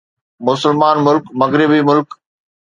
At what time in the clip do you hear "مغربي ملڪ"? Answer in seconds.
1.43-2.07